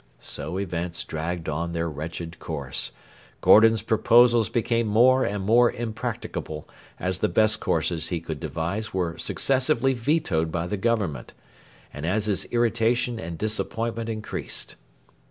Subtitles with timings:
[0.17, 2.89] So events dragged on their wretched course.
[3.39, 6.67] Gordon's proposals became more and more impracticable
[6.99, 11.33] as the best courses he could devise were successively vetoed by the Government,
[11.93, 14.75] and as his irritation and disappointment increased.